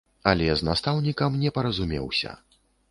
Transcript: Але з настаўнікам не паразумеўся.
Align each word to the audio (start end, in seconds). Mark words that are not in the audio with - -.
Але 0.31 0.47
з 0.61 0.65
настаўнікам 0.69 1.39
не 1.43 1.55
паразумеўся. 1.59 2.39